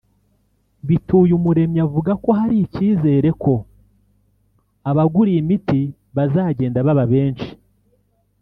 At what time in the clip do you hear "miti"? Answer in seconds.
5.49-5.81